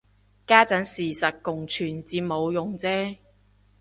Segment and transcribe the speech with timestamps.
[0.47, 3.17] 家陣事實共存至冇用啫